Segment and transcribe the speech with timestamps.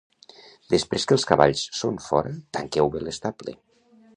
[0.73, 3.55] Després que els cavalls són fora, tanqueu bé l'estable.